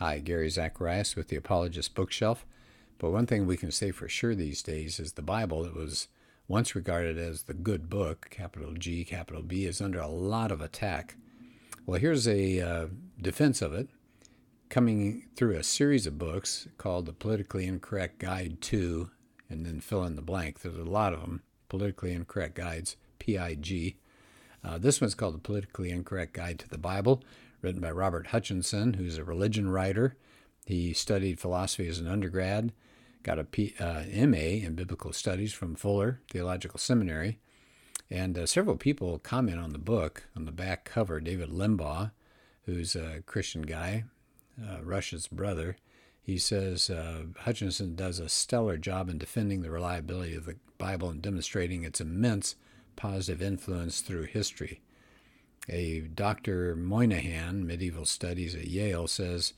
[0.00, 2.46] Hi, Gary Zacharias with the Apologist Bookshelf.
[2.98, 6.06] But one thing we can say for sure these days is the Bible, that was
[6.46, 10.60] once regarded as the good book, capital G, capital B, is under a lot of
[10.60, 11.16] attack.
[11.84, 12.86] Well, here's a uh,
[13.20, 13.88] defense of it
[14.68, 19.10] coming through a series of books called The Politically Incorrect Guide to,
[19.50, 20.60] and then fill in the blank.
[20.60, 23.96] There's a lot of them, Politically Incorrect Guides, PIG.
[24.62, 27.20] Uh, this one's called The Politically Incorrect Guide to the Bible
[27.62, 30.16] written by Robert Hutchinson, who's a religion writer.
[30.66, 32.72] He studied philosophy as an undergrad,
[33.22, 37.38] got a P, uh, MA in biblical studies from Fuller Theological Seminary.
[38.10, 41.20] And uh, several people comment on the book on the back cover.
[41.20, 42.12] David Limbaugh,
[42.64, 44.04] who's a Christian guy,
[44.62, 45.76] uh, Rush's brother,
[46.22, 51.08] he says uh, Hutchinson does a stellar job in defending the reliability of the Bible
[51.08, 52.54] and demonstrating its immense
[52.96, 54.82] positive influence through history.
[55.68, 56.74] A Dr.
[56.74, 59.52] Moynihan, Medieval Studies at Yale, says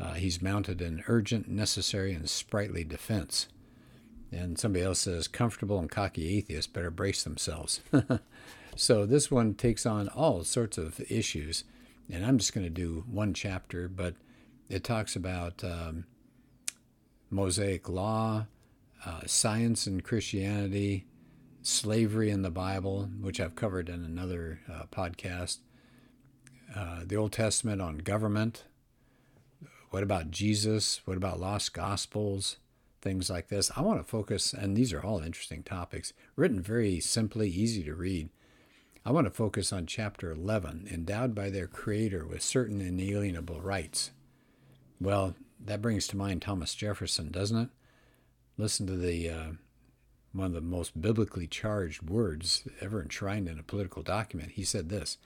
[0.00, 3.48] uh, he's mounted an urgent, necessary, and sprightly defense.
[4.30, 7.80] And somebody else says comfortable and cocky atheists better brace themselves.
[8.76, 11.64] so this one takes on all sorts of issues.
[12.10, 14.14] And I'm just going to do one chapter, but
[14.68, 16.04] it talks about um,
[17.30, 18.46] Mosaic law,
[19.04, 21.06] uh, science and Christianity,
[21.68, 25.58] slavery in the Bible, which I've covered in another uh, podcast,
[26.74, 28.64] uh, the Old Testament on government.
[29.90, 31.02] What about Jesus?
[31.04, 32.56] What about lost gospels?
[33.00, 33.70] Things like this.
[33.76, 37.94] I want to focus, and these are all interesting topics, written very simply, easy to
[37.94, 38.30] read.
[39.04, 44.10] I want to focus on chapter 11, endowed by their Creator with certain inalienable rights.
[45.00, 47.68] Well, that brings to mind Thomas Jefferson, doesn't it?
[48.56, 49.46] Listen to the uh,
[50.38, 54.52] one of the most biblically charged words ever enshrined in a political document.
[54.52, 55.18] He said this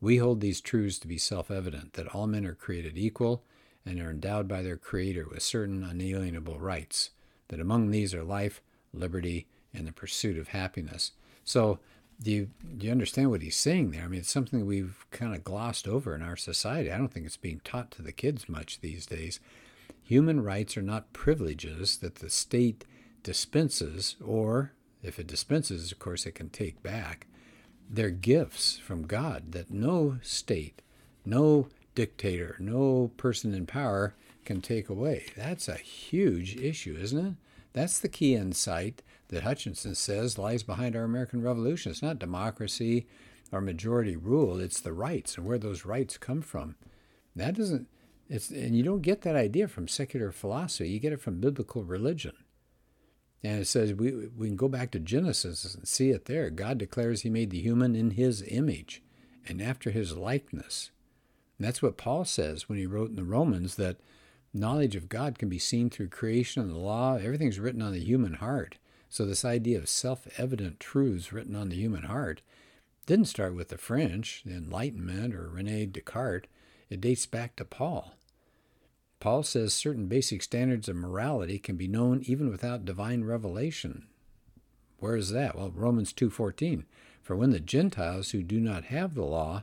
[0.00, 3.44] We hold these truths to be self evident that all men are created equal
[3.86, 7.10] and are endowed by their Creator with certain unalienable rights,
[7.48, 8.60] that among these are life,
[8.92, 11.12] liberty, and the pursuit of happiness.
[11.44, 11.78] So,
[12.22, 14.02] do you, do you understand what he's saying there?
[14.02, 16.92] I mean, it's something we've kind of glossed over in our society.
[16.92, 19.40] I don't think it's being taught to the kids much these days.
[20.02, 22.84] Human rights are not privileges that the state
[23.22, 24.72] dispenses, or
[25.02, 27.26] if it dispenses, of course, it can take back.
[27.88, 30.82] They're gifts from God that no state,
[31.24, 34.14] no dictator, no person in power
[34.44, 35.26] can take away.
[35.36, 37.34] That's a huge issue, isn't it?
[37.72, 41.92] That's the key insight that Hutchinson says lies behind our American Revolution.
[41.92, 43.06] It's not democracy
[43.52, 46.76] or majority rule, it's the rights and where those rights come from.
[47.34, 47.88] That doesn't
[48.28, 50.88] it's and you don't get that idea from secular philosophy.
[50.88, 52.32] You get it from biblical religion.
[53.42, 56.50] And it says we, we can go back to Genesis and see it there.
[56.50, 59.02] God declares he made the human in his image
[59.46, 60.90] and after his likeness.
[61.58, 63.98] And that's what Paul says when he wrote in the Romans that
[64.52, 67.16] knowledge of God can be seen through creation and the law.
[67.16, 68.76] Everything's written on the human heart.
[69.08, 72.42] So, this idea of self evident truths written on the human heart
[73.06, 76.48] didn't start with the French, the Enlightenment, or Rene Descartes.
[76.88, 78.14] It dates back to Paul.
[79.20, 84.06] Paul says certain basic standards of morality can be known even without divine revelation.
[84.98, 85.56] Where is that?
[85.56, 86.84] Well, Romans 2:14.
[87.22, 89.62] For when the Gentiles who do not have the law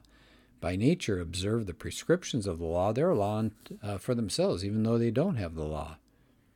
[0.62, 3.50] by nature observe the prescriptions of the law, they're law
[3.82, 5.98] uh, for themselves, even though they don't have the law.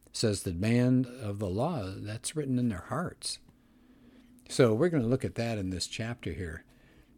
[0.05, 3.39] It says the demand of the law, that's written in their hearts.
[4.47, 6.65] So we're going to look at that in this chapter here.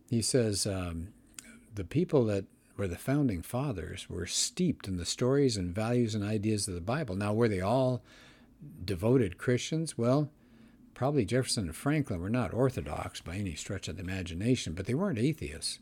[0.09, 1.09] He says um,
[1.73, 2.45] the people that
[2.75, 6.81] where the founding fathers were steeped in the stories and values and ideas of the
[6.81, 7.15] Bible.
[7.15, 8.03] Now, were they all
[8.83, 9.97] devoted Christians?
[9.97, 10.29] Well,
[10.93, 14.93] probably Jefferson and Franklin were not orthodox by any stretch of the imagination, but they
[14.93, 15.79] weren't atheists.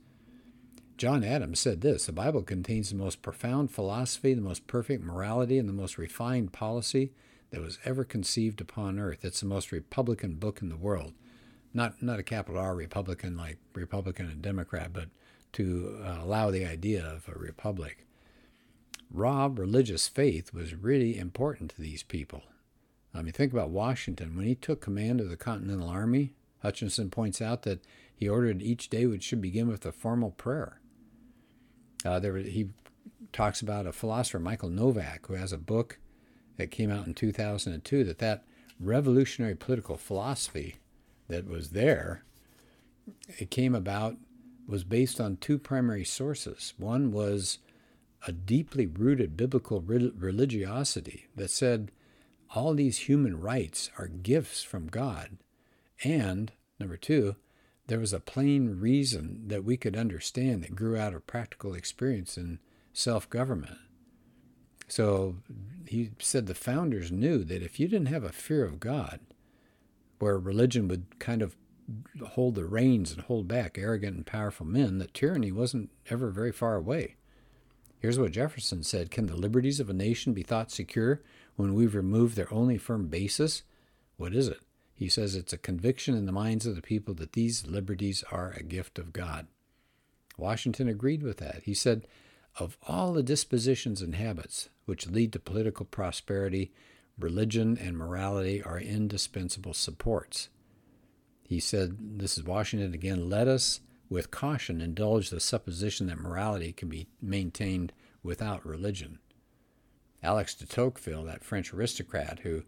[0.98, 5.58] John Adams said this The Bible contains the most profound philosophy, the most perfect morality,
[5.58, 7.12] and the most refined policy
[7.52, 9.26] that was ever conceived upon earth.
[9.26, 11.14] It's the most Republican book in the world.
[11.74, 15.10] Not, not a capital R Republican like Republican and Democrat, but
[15.54, 18.06] to uh, allow the idea of a republic.
[19.10, 22.44] Raw religious faith was really important to these people.
[23.14, 24.36] I mean, think about Washington.
[24.36, 27.84] When he took command of the Continental Army, Hutchinson points out that
[28.16, 30.80] he ordered each day which should begin with a formal prayer.
[32.06, 32.70] Uh, there, he
[33.34, 36.00] talks about a philosopher, Michael Novak, who has a book
[36.58, 38.44] that came out in 2002 that that
[38.80, 40.78] revolutionary political philosophy
[41.32, 42.24] that was there,
[43.40, 44.18] it came about
[44.68, 46.74] was based on two primary sources.
[46.78, 47.58] One was
[48.28, 51.92] a deeply rooted biblical religiosity that said
[52.54, 55.38] all these human rights are gifts from God.
[56.04, 57.36] And, number two,
[57.88, 62.38] there was a plain reason that we could understand that grew out of practical experience
[62.38, 62.60] in
[62.94, 63.78] self government.
[64.88, 65.38] So
[65.88, 69.20] he said the founders knew that if you didn't have a fear of God,
[70.22, 71.56] where religion would kind of
[72.30, 76.52] hold the reins and hold back arrogant and powerful men, that tyranny wasn't ever very
[76.52, 77.16] far away.
[78.00, 81.22] Here's what Jefferson said Can the liberties of a nation be thought secure
[81.56, 83.64] when we've removed their only firm basis?
[84.18, 84.60] What is it?
[84.94, 88.54] He says it's a conviction in the minds of the people that these liberties are
[88.56, 89.48] a gift of God.
[90.38, 91.64] Washington agreed with that.
[91.64, 92.08] He said,
[92.60, 96.72] Of all the dispositions and habits which lead to political prosperity,
[97.20, 100.50] religion and morality are indispensable supports.
[101.44, 106.74] He said, This is Washington again, let us with caution indulge the supposition that morality
[106.74, 107.94] can be maintained
[108.24, 109.20] without religion.
[110.22, 112.64] Alex de Tocqueville, that French aristocrat who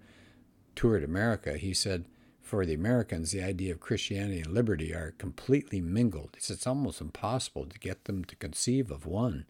[0.76, 2.06] toured America, he said,
[2.42, 6.32] for the Americans, the idea of Christianity and liberty are completely mingled.
[6.38, 9.46] It's, it's almost impossible to get them to conceive of one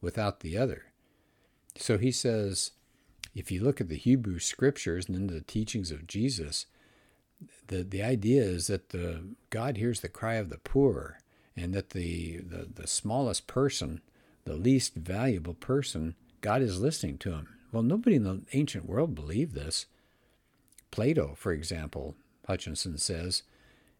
[0.00, 0.86] without the other.
[1.76, 2.72] So he says,
[3.34, 6.66] if you look at the Hebrew scriptures and then the teachings of Jesus,
[7.68, 11.18] the, the idea is that the God hears the cry of the poor
[11.56, 14.00] and that the, the, the smallest person,
[14.44, 17.48] the least valuable person, God is listening to him.
[17.72, 19.86] Well, nobody in the ancient world believed this.
[20.90, 22.14] Plato, for example,
[22.46, 23.42] Hutchinson says,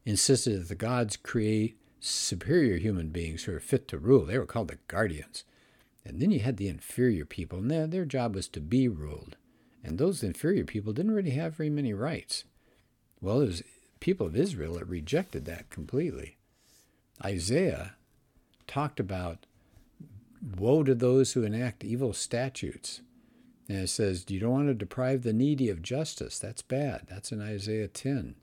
[0.04, 4.24] insisted that the gods create superior human beings who are fit to rule.
[4.24, 5.44] They were called the guardians.
[6.08, 9.36] And then you had the inferior people, and their, their job was to be ruled.
[9.84, 12.44] And those inferior people didn't really have very many rights.
[13.20, 13.62] Well, it was
[14.00, 16.38] people of Israel that rejected that completely.
[17.22, 17.94] Isaiah
[18.66, 19.44] talked about
[20.56, 23.02] woe to those who enact evil statutes.
[23.68, 26.38] And it says, You don't want to deprive the needy of justice.
[26.38, 27.06] That's bad.
[27.10, 28.34] That's in Isaiah 10.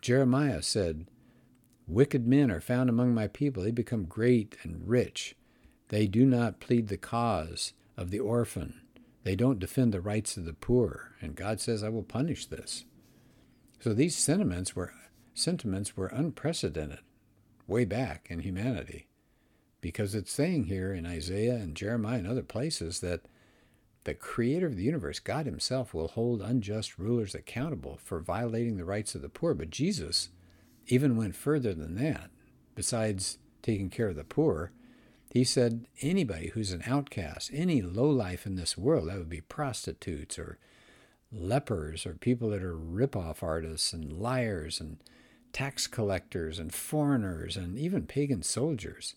[0.00, 1.06] Jeremiah said,
[1.86, 3.62] Wicked men are found among my people.
[3.62, 5.36] They become great and rich.
[5.88, 8.80] They do not plead the cause of the orphan.
[9.22, 11.12] They don't defend the rights of the poor.
[11.20, 12.84] And God says, I will punish this.
[13.80, 14.92] So these sentiments were
[15.34, 17.00] sentiments were unprecedented
[17.66, 19.06] way back in humanity.
[19.80, 23.26] Because it's saying here in Isaiah and Jeremiah and other places that
[24.04, 28.84] the creator of the universe, God Himself, will hold unjust rulers accountable for violating the
[28.84, 29.52] rights of the poor.
[29.52, 30.30] But Jesus
[30.86, 32.30] even went further than that.
[32.74, 34.70] Besides taking care of the poor,
[35.30, 40.38] He said anybody who's an outcast, any lowlife in this world, that would be prostitutes
[40.38, 40.58] or
[41.32, 44.98] lepers or people that are rip-off artists and liars and
[45.52, 49.14] tax collectors and foreigners and even pagan soldiers,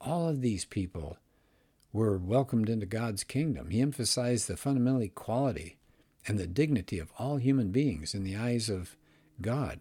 [0.00, 1.16] all of these people
[1.92, 3.70] were welcomed into God's kingdom.
[3.70, 5.78] He emphasized the fundamental equality
[6.26, 8.96] and the dignity of all human beings in the eyes of
[9.40, 9.80] God.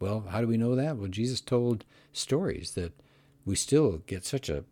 [0.00, 0.96] Well, how do we know that?
[0.96, 2.92] Well, Jesus told stories that
[3.44, 4.64] we still get such a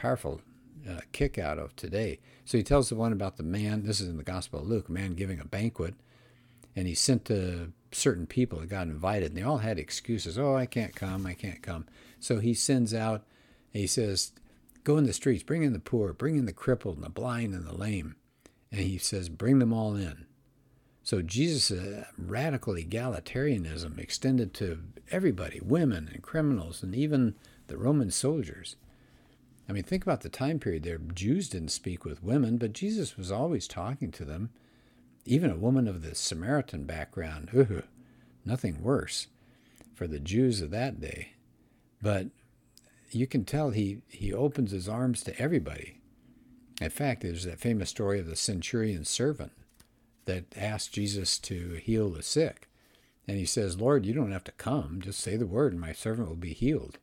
[0.00, 0.40] powerful
[0.88, 2.18] uh, kick out of today.
[2.46, 4.88] So he tells the one about the man, this is in the Gospel of Luke,
[4.88, 5.94] a man giving a banquet,
[6.74, 10.38] and he sent to certain people that got invited, and they all had excuses.
[10.38, 11.86] Oh, I can't come, I can't come.
[12.18, 13.24] So he sends out,
[13.72, 14.32] he says,
[14.82, 17.52] Go in the streets, bring in the poor, bring in the crippled and the blind
[17.52, 18.16] and the lame.
[18.72, 20.24] And he says, Bring them all in.
[21.02, 24.80] So Jesus' uh, radical egalitarianism extended to
[25.10, 27.34] everybody, women and criminals, and even
[27.66, 28.76] the Roman soldiers.
[29.70, 30.98] I mean, think about the time period there.
[30.98, 34.50] Jews didn't speak with women, but Jesus was always talking to them.
[35.24, 37.84] Even a woman of the Samaritan background, ugh,
[38.44, 39.28] nothing worse
[39.94, 41.34] for the Jews of that day.
[42.02, 42.30] But
[43.12, 46.00] you can tell he, he opens his arms to everybody.
[46.80, 49.52] In fact, there's that famous story of the centurion's servant
[50.24, 52.68] that asked Jesus to heal the sick.
[53.28, 55.00] And he says, Lord, you don't have to come.
[55.00, 56.98] Just say the word, and my servant will be healed.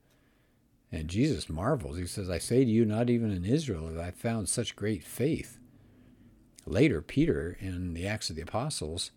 [0.91, 1.97] And Jesus marvels.
[1.97, 5.03] He says, I say to you, not even in Israel have I found such great
[5.03, 5.59] faith.
[6.65, 9.11] Later, Peter, in the Acts of the Apostles,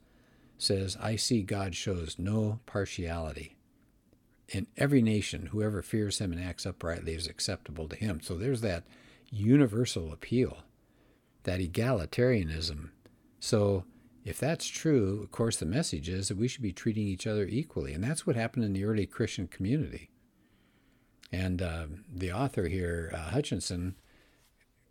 [0.58, 3.56] says, I see God shows no partiality
[4.50, 8.20] in every nation, whoever fears him and acts uprightly is acceptable to him.
[8.20, 8.84] So there's that
[9.30, 10.58] universal appeal,
[11.44, 12.90] that egalitarianism.
[13.38, 13.84] So
[14.24, 17.46] if that's true, of course, the message is that we should be treating each other
[17.46, 17.94] equally.
[17.94, 20.09] And that's what happened in the early Christian community.
[21.32, 23.94] And uh, the author here, uh, Hutchinson,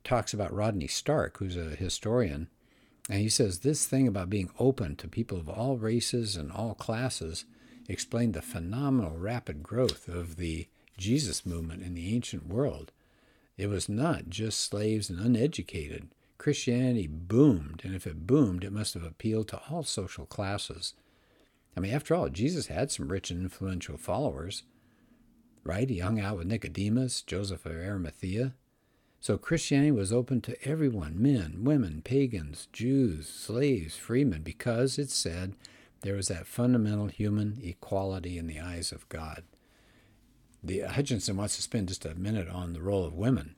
[0.03, 2.47] talks about Rodney Stark, who's a historian.
[3.09, 6.75] And he says this thing about being open to people of all races and all
[6.75, 7.45] classes
[7.87, 10.67] explained the phenomenal rapid growth of the
[10.97, 12.91] Jesus movement in the ancient world.
[13.57, 16.07] It was not just slaves and uneducated.
[16.37, 20.93] Christianity boomed, and if it boomed, it must have appealed to all social classes.
[21.75, 24.63] I mean, after all, Jesus had some rich and influential followers,
[25.63, 25.89] right?
[25.89, 28.53] He hung out with Nicodemus, Joseph of Arimathea.
[29.19, 35.55] So Christianity was open to everyone men, women, pagans, Jews, slaves, freemen, because it said
[36.01, 39.43] there was that fundamental human equality in the eyes of God.
[40.63, 43.55] The Hutchinson wants to spend just a minute on the role of women.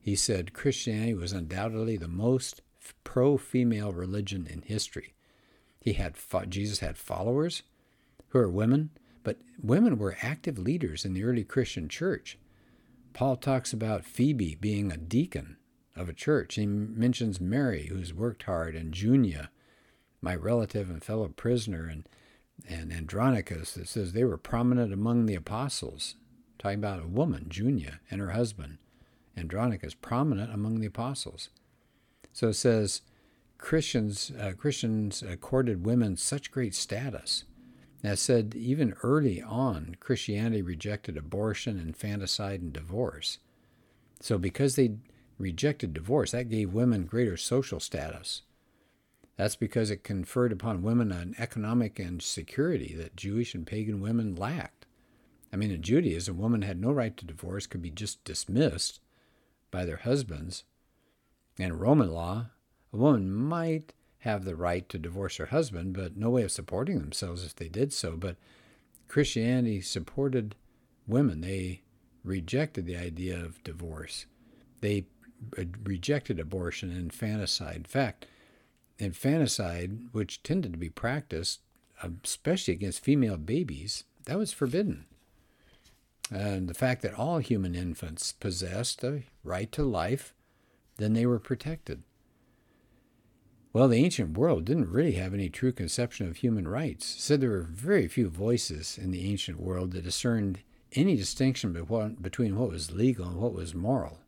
[0.00, 2.62] He said Christianity was undoubtedly the most
[3.04, 5.14] pro-female religion in history.
[5.80, 6.16] He had
[6.48, 7.62] Jesus had followers
[8.28, 8.90] who are women,
[9.24, 12.38] but women were active leaders in the early Christian church.
[13.14, 15.56] Paul talks about Phoebe being a deacon
[15.96, 16.54] of a church.
[16.54, 19.50] He mentions Mary, who's worked hard, and Junia,
[20.20, 22.08] my relative and fellow prisoner, and,
[22.68, 23.74] and Andronicus.
[23.74, 26.16] that says they were prominent among the apostles.
[26.58, 28.78] Talking about a woman, Junia, and her husband,
[29.36, 31.48] Andronicus, prominent among the apostles.
[32.32, 33.02] So it says
[33.58, 37.44] Christians, uh, Christians accorded women such great status
[38.04, 43.38] that said even early on, Christianity rejected abortion, infanticide, and divorce.
[44.20, 44.96] So because they
[45.38, 48.42] rejected divorce, that gave women greater social status.
[49.36, 54.36] That's because it conferred upon women an economic and security that Jewish and pagan women
[54.36, 54.84] lacked.
[55.50, 59.00] I mean, in Judaism, a woman had no right to divorce, could be just dismissed
[59.70, 60.64] by their husbands.
[61.58, 62.48] And Roman law,
[62.92, 63.94] a woman might
[64.24, 67.68] have the right to divorce her husband, but no way of supporting themselves if they
[67.68, 68.16] did so.
[68.16, 68.36] But
[69.06, 70.54] Christianity supported
[71.06, 71.42] women.
[71.42, 71.82] They
[72.24, 74.24] rejected the idea of divorce.
[74.80, 75.04] They
[75.82, 77.76] rejected abortion and infanticide.
[77.76, 78.26] In fact,
[78.98, 81.60] infanticide, which tended to be practiced,
[82.02, 85.04] um, especially against female babies, that was forbidden.
[86.32, 90.32] And the fact that all human infants possessed a right to life,
[90.96, 92.02] then they were protected.
[93.74, 97.06] Well, the ancient world didn't really have any true conception of human rights.
[97.06, 100.60] said there were very few voices in the ancient world that discerned
[100.92, 101.72] any distinction
[102.20, 104.20] between what was legal and what was moral.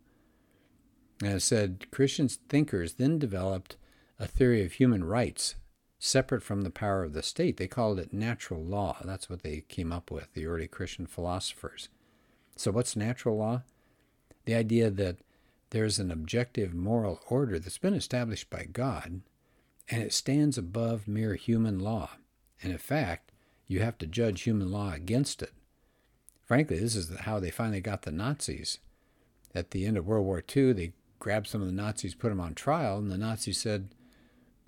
[1.23, 3.77] And it said Christian thinkers then developed
[4.19, 5.55] a theory of human rights
[6.01, 7.57] separate from the power of the state.
[7.57, 8.97] They called it natural law.
[9.05, 11.89] That's what they came up with, the early Christian philosophers.
[12.57, 13.63] So, what's natural law?
[14.45, 15.19] The idea that
[15.71, 19.23] there's an objective moral order that's been established by God
[19.89, 22.11] and it stands above mere human law.
[22.63, 23.33] And in fact,
[23.67, 25.53] you have to judge human law against it.
[26.45, 28.79] Frankly, this is how they finally got the Nazis.
[29.55, 32.41] At the end of World War II, they grabbed some of the Nazis, put them
[32.41, 33.89] on trial, and the Nazis said,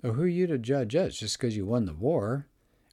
[0.03, 2.47] oh, Who are you to judge us just because you won the war?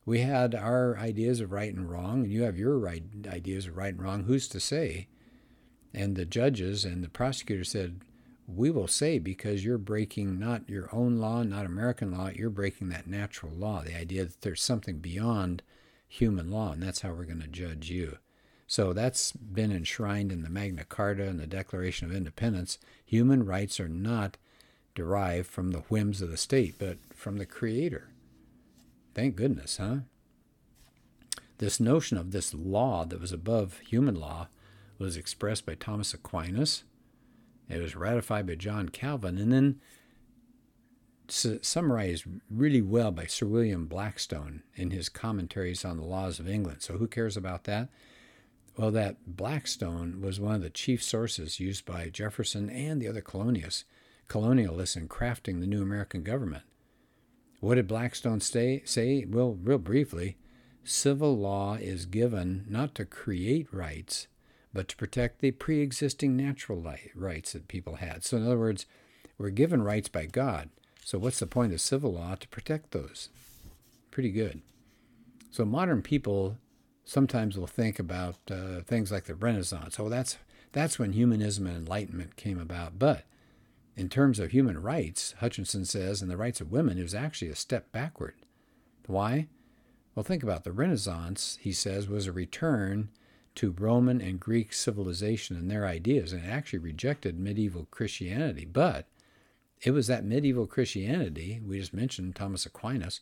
[0.04, 3.76] We had our ideas of right and wrong, and you have your right ideas of
[3.76, 4.24] right and wrong.
[4.24, 5.08] Who's to say?
[5.92, 8.02] And the judges and the prosecutors said,
[8.46, 12.88] we will say because you're breaking not your own law, not American law, you're breaking
[12.90, 15.62] that natural law, the idea that there's something beyond
[16.06, 18.18] human law, and that's how we're going to judge you.
[18.68, 22.78] So that's been enshrined in the Magna Carta and the Declaration of Independence.
[23.04, 24.36] Human rights are not
[24.94, 28.08] derived from the whims of the state, but from the Creator.
[29.14, 29.98] Thank goodness, huh?
[31.58, 34.48] This notion of this law that was above human law
[34.98, 36.84] was expressed by Thomas Aquinas
[37.68, 39.80] it was ratified by John Calvin and then
[41.28, 46.48] su- summarized really well by Sir William Blackstone in his commentaries on the laws of
[46.48, 46.82] England.
[46.82, 47.88] So, who cares about that?
[48.76, 53.22] Well, that Blackstone was one of the chief sources used by Jefferson and the other
[53.22, 53.84] colonialists,
[54.28, 56.64] colonialists in crafting the new American government.
[57.60, 59.24] What did Blackstone say?
[59.28, 60.36] Well, real briefly,
[60.84, 64.28] civil law is given not to create rights,
[64.76, 68.22] but to protect the pre existing natural rights that people had.
[68.22, 68.84] So, in other words,
[69.38, 70.68] we're given rights by God.
[71.02, 72.34] So, what's the point of civil law?
[72.34, 73.30] To protect those.
[74.10, 74.60] Pretty good.
[75.50, 76.58] So, modern people
[77.06, 79.98] sometimes will think about uh, things like the Renaissance.
[79.98, 80.36] Oh, that's,
[80.72, 82.98] that's when humanism and enlightenment came about.
[82.98, 83.24] But
[83.96, 87.50] in terms of human rights, Hutchinson says, and the rights of women, it was actually
[87.50, 88.34] a step backward.
[89.06, 89.46] Why?
[90.14, 93.08] Well, think about the Renaissance, he says, was a return
[93.56, 98.64] to Roman and Greek civilization and their ideas, and actually rejected medieval Christianity.
[98.64, 99.06] But
[99.82, 103.20] it was that medieval Christianity, we just mentioned Thomas Aquinas,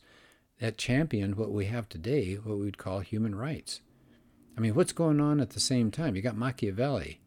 [0.59, 3.81] that championed what we have today, what we'd call human rights.
[4.57, 6.15] I mean, what's going on at the same time?
[6.15, 7.19] You got Machiavelli.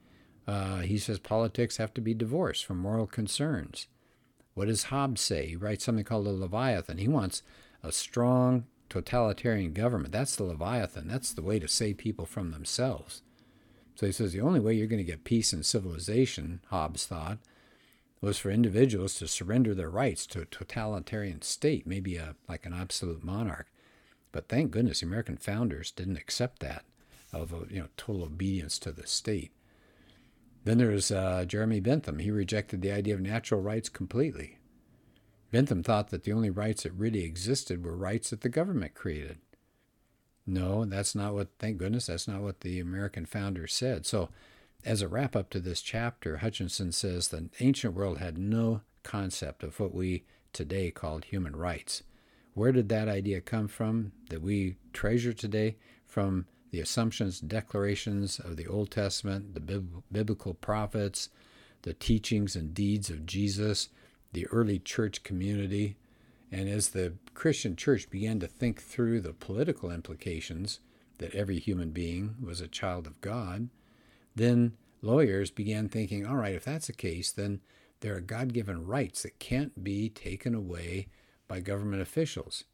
[0.46, 3.86] Uh, he says politics have to be divorced from moral concerns.
[4.54, 5.46] What does Hobbes say?
[5.46, 6.98] He writes something called the Leviathan.
[6.98, 7.42] He wants
[7.82, 10.12] a strong totalitarian government.
[10.12, 11.08] That's the Leviathan.
[11.08, 13.22] That's the way to save people from themselves.
[13.94, 17.38] So he says the only way you're going to get peace and civilization, Hobbes thought,
[18.20, 22.74] was for individuals to surrender their rights to a totalitarian state, maybe a, like an
[22.74, 23.66] absolute monarch.
[24.32, 26.84] But thank goodness the American founders didn't accept that
[27.32, 29.52] of you know total obedience to the state.
[30.64, 32.18] Then there's uh, Jeremy Bentham.
[32.18, 34.57] He rejected the idea of natural rights completely.
[35.50, 39.38] Bentham thought that the only rights that really existed were rights that the government created.
[40.46, 44.06] No, that's not what, thank goodness, that's not what the American founders said.
[44.06, 44.30] So,
[44.84, 49.62] as a wrap up to this chapter, Hutchinson says the ancient world had no concept
[49.62, 52.02] of what we today call human rights.
[52.54, 55.76] Where did that idea come from that we treasure today?
[56.06, 61.28] From the assumptions, declarations of the Old Testament, the biblical prophets,
[61.82, 63.88] the teachings and deeds of Jesus,
[64.32, 65.96] the early church community.
[66.50, 70.80] And as the Christian church began to think through the political implications
[71.18, 73.68] that every human being was a child of God,
[74.34, 77.60] then lawyers began thinking, all right, if that's the case, then
[78.00, 81.08] there are God given rights that can't be taken away
[81.48, 82.64] by government officials.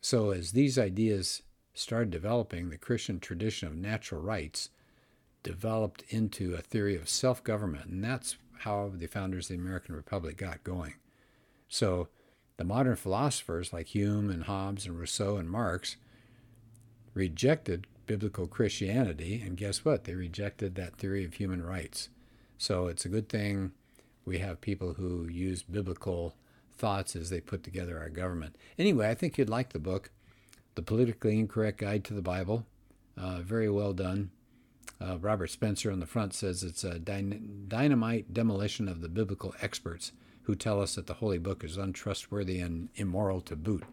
[0.00, 1.42] So, as these ideas
[1.74, 4.70] started developing, the Christian tradition of natural rights
[5.42, 9.94] developed into a theory of self government, and that's how the founders of the American
[9.94, 10.94] Republic got going.
[11.68, 12.08] So,
[12.56, 15.96] the modern philosophers like Hume and Hobbes and Rousseau and Marx
[17.14, 20.04] rejected biblical Christianity, and guess what?
[20.04, 22.08] They rejected that theory of human rights.
[22.56, 23.72] So, it's a good thing
[24.24, 26.34] we have people who use biblical
[26.76, 28.56] thoughts as they put together our government.
[28.78, 30.10] Anyway, I think you'd like the book.
[30.74, 32.64] The Politically Incorrect Guide to the Bible.
[33.16, 34.30] Uh, very well done.
[35.00, 40.12] Uh, Robert Spencer on the front says it's a dynamite demolition of the biblical experts
[40.42, 43.84] who tell us that the Holy Book is untrustworthy and immoral to boot.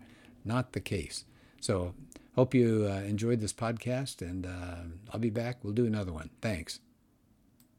[0.43, 1.25] Not the case.
[1.59, 1.93] So,
[2.35, 5.57] hope you uh, enjoyed this podcast, and uh, I'll be back.
[5.63, 6.29] We'll do another one.
[6.41, 6.79] Thanks.